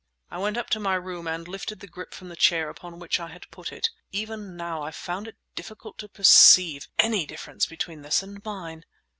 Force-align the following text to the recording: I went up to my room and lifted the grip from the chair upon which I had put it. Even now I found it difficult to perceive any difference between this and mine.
I 0.31 0.39
went 0.39 0.57
up 0.57 0.67
to 0.71 0.79
my 0.79 0.95
room 0.95 1.27
and 1.27 1.47
lifted 1.47 1.79
the 1.79 1.85
grip 1.85 2.15
from 2.15 2.29
the 2.29 2.35
chair 2.35 2.69
upon 2.71 2.97
which 2.97 3.19
I 3.19 3.27
had 3.27 3.47
put 3.51 3.71
it. 3.71 3.87
Even 4.11 4.57
now 4.57 4.81
I 4.81 4.89
found 4.89 5.27
it 5.27 5.37
difficult 5.53 5.99
to 5.99 6.09
perceive 6.09 6.87
any 6.97 7.27
difference 7.27 7.67
between 7.67 8.01
this 8.01 8.23
and 8.23 8.43
mine. 8.43 8.83